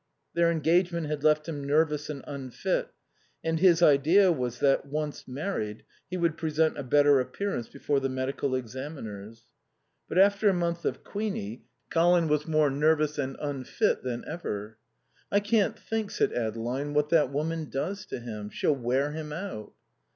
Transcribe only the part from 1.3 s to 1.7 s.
him